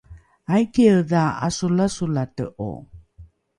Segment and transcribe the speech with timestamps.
[0.53, 2.69] aikiedha ’asolasolate’o?